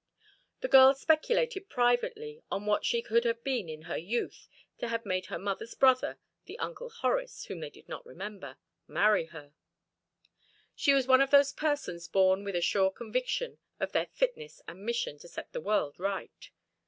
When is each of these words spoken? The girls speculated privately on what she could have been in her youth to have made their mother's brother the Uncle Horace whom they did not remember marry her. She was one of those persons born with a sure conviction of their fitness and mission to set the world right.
The 0.61 0.67
girls 0.67 0.99
speculated 0.99 1.69
privately 1.69 2.41
on 2.49 2.65
what 2.65 2.83
she 2.83 3.03
could 3.03 3.23
have 3.23 3.43
been 3.43 3.69
in 3.69 3.83
her 3.83 3.99
youth 3.99 4.47
to 4.79 4.87
have 4.87 5.05
made 5.05 5.27
their 5.29 5.37
mother's 5.37 5.75
brother 5.75 6.17
the 6.45 6.57
Uncle 6.57 6.89
Horace 6.89 7.45
whom 7.45 7.59
they 7.59 7.69
did 7.69 7.87
not 7.87 8.03
remember 8.03 8.57
marry 8.87 9.25
her. 9.25 9.53
She 10.73 10.95
was 10.95 11.05
one 11.05 11.21
of 11.21 11.29
those 11.29 11.53
persons 11.53 12.07
born 12.07 12.43
with 12.43 12.55
a 12.55 12.61
sure 12.61 12.89
conviction 12.89 13.59
of 13.79 13.91
their 13.91 14.07
fitness 14.07 14.59
and 14.67 14.83
mission 14.83 15.19
to 15.19 15.27
set 15.27 15.53
the 15.53 15.61
world 15.61 15.99
right. 15.99 16.49